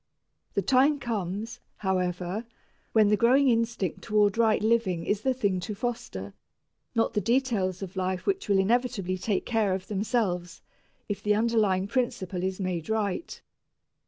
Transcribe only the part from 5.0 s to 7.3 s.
is the thing to foster not the